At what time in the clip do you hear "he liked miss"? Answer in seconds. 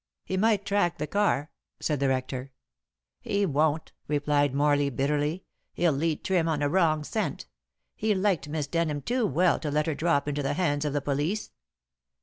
7.95-8.65